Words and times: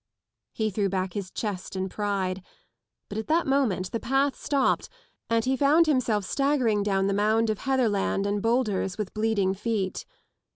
He 0.51 0.71
threw 0.71 0.89
back 0.89 1.13
his 1.13 1.29
chest 1.29 1.75
in 1.75 1.87
pride: 1.87 2.41
but 3.07 3.19
at 3.19 3.27
that 3.27 3.45
moment 3.45 3.91
the 3.91 3.99
path 3.99 4.35
stopped 4.35 4.89
and 5.29 5.45
he 5.45 5.55
found 5.55 5.85
himself 5.85 6.25
staggering 6.25 6.81
down 6.81 7.05
the 7.05 7.13
mound 7.13 7.51
of 7.51 7.59
heatherland 7.59 8.25
and 8.25 8.41
boulders 8.41 8.97
with 8.97 9.13
bleeding 9.13 9.53
feet. 9.53 10.07